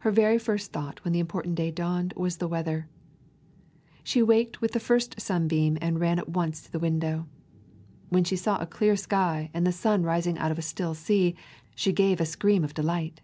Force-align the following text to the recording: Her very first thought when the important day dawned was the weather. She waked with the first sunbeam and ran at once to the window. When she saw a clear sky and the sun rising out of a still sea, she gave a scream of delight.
Her 0.00 0.10
very 0.10 0.36
first 0.38 0.70
thought 0.70 1.02
when 1.02 1.14
the 1.14 1.18
important 1.18 1.54
day 1.54 1.70
dawned 1.70 2.12
was 2.14 2.36
the 2.36 2.46
weather. 2.46 2.90
She 4.04 4.22
waked 4.22 4.60
with 4.60 4.72
the 4.72 4.78
first 4.78 5.18
sunbeam 5.18 5.78
and 5.80 5.98
ran 5.98 6.18
at 6.18 6.28
once 6.28 6.60
to 6.60 6.70
the 6.70 6.78
window. 6.78 7.26
When 8.10 8.22
she 8.24 8.36
saw 8.36 8.58
a 8.58 8.66
clear 8.66 8.96
sky 8.96 9.48
and 9.54 9.66
the 9.66 9.72
sun 9.72 10.02
rising 10.02 10.36
out 10.36 10.50
of 10.52 10.58
a 10.58 10.60
still 10.60 10.92
sea, 10.92 11.36
she 11.74 11.90
gave 11.94 12.20
a 12.20 12.26
scream 12.26 12.64
of 12.64 12.74
delight. 12.74 13.22